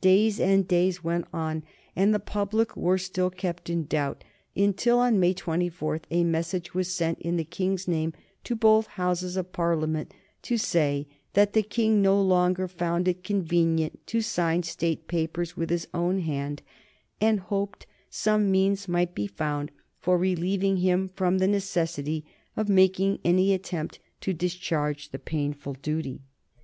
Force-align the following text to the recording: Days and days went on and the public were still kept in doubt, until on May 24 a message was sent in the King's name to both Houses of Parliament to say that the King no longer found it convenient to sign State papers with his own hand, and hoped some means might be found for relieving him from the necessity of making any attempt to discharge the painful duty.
Days 0.00 0.40
and 0.40 0.66
days 0.66 1.04
went 1.04 1.26
on 1.32 1.62
and 1.94 2.12
the 2.12 2.18
public 2.18 2.76
were 2.76 2.98
still 2.98 3.30
kept 3.30 3.70
in 3.70 3.84
doubt, 3.84 4.24
until 4.56 4.98
on 4.98 5.20
May 5.20 5.32
24 5.32 6.00
a 6.10 6.24
message 6.24 6.74
was 6.74 6.92
sent 6.92 7.16
in 7.20 7.36
the 7.36 7.44
King's 7.44 7.86
name 7.86 8.12
to 8.42 8.56
both 8.56 8.88
Houses 8.88 9.36
of 9.36 9.52
Parliament 9.52 10.12
to 10.42 10.58
say 10.58 11.06
that 11.34 11.52
the 11.52 11.62
King 11.62 12.02
no 12.02 12.20
longer 12.20 12.66
found 12.66 13.06
it 13.06 13.22
convenient 13.22 14.04
to 14.08 14.20
sign 14.20 14.64
State 14.64 15.06
papers 15.06 15.56
with 15.56 15.70
his 15.70 15.86
own 15.94 16.22
hand, 16.22 16.60
and 17.20 17.38
hoped 17.38 17.86
some 18.10 18.50
means 18.50 18.88
might 18.88 19.14
be 19.14 19.28
found 19.28 19.70
for 20.00 20.18
relieving 20.18 20.78
him 20.78 21.08
from 21.14 21.38
the 21.38 21.46
necessity 21.46 22.24
of 22.56 22.68
making 22.68 23.20
any 23.24 23.54
attempt 23.54 24.00
to 24.22 24.32
discharge 24.34 25.10
the 25.10 25.20
painful 25.20 25.74
duty. 25.74 26.22